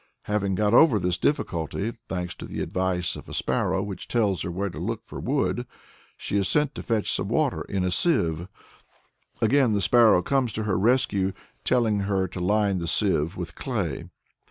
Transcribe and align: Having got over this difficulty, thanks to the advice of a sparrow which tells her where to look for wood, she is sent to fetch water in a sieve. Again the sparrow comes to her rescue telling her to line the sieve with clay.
Having 0.23 0.55
got 0.55 0.73
over 0.73 0.97
this 0.97 1.19
difficulty, 1.19 1.93
thanks 2.09 2.33
to 2.33 2.45
the 2.45 2.59
advice 2.59 3.15
of 3.15 3.29
a 3.29 3.35
sparrow 3.35 3.83
which 3.83 4.07
tells 4.07 4.41
her 4.41 4.49
where 4.49 4.71
to 4.71 4.79
look 4.79 5.03
for 5.03 5.19
wood, 5.19 5.67
she 6.17 6.37
is 6.37 6.47
sent 6.47 6.73
to 6.73 6.81
fetch 6.81 7.19
water 7.19 7.61
in 7.69 7.83
a 7.83 7.91
sieve. 7.91 8.47
Again 9.43 9.73
the 9.73 9.79
sparrow 9.81 10.23
comes 10.23 10.53
to 10.53 10.63
her 10.63 10.75
rescue 10.75 11.33
telling 11.63 11.99
her 11.99 12.27
to 12.29 12.39
line 12.39 12.79
the 12.79 12.87
sieve 12.87 13.37
with 13.37 13.53
clay. 13.53 14.07